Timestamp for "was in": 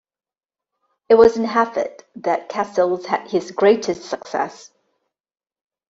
1.13-1.43